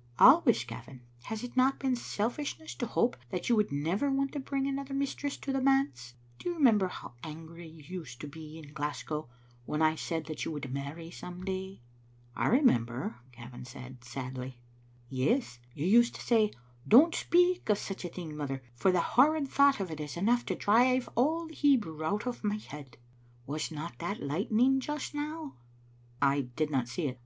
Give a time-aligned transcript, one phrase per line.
[0.00, 1.02] •* Always, Gavin.
[1.24, 4.94] Has it not been selfishness to hope that you would never want to bring another
[4.94, 6.14] mistress to the manse?
[6.38, 9.28] Do you remember how angry you used to be in Glasgow
[9.66, 11.82] when I said that you would marry some day?"
[12.34, 14.62] "I remember," Gavin said, sadly.
[15.10, 16.52] "Yes; you used to say,*
[16.88, 20.46] Don't speak of such a thing, mother, for the horrid thought of it is enough
[20.46, 22.96] to drive all the Hebrew out of my head.'
[23.46, 25.56] Was not that light ning just now?""
[26.22, 27.18] I did not see it.